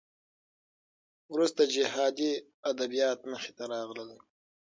[1.33, 2.31] وروسته جهادي
[2.71, 4.11] ادبیات مخې ته راغلل.